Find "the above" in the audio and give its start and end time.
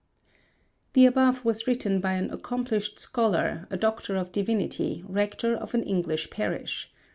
0.93-1.45